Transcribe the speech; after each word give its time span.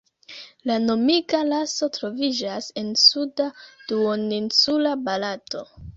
La 0.69 0.77
nomiga 0.85 1.41
raso 1.51 1.89
troviĝas 1.99 2.69
en 2.83 2.89
suda 3.05 3.47
duoninsula 3.93 4.99
Barato. 5.11 5.67